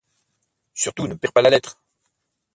Surtout 0.73 1.05
ne 1.05 1.13
perds 1.13 1.31
pas 1.31 1.43
la 1.43 1.51
lettre! 1.51 1.79